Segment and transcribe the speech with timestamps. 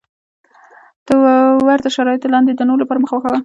[1.05, 1.15] تر
[1.67, 3.37] ورته شرایطو لاندې یې د نورو لپاره مه خوښوه.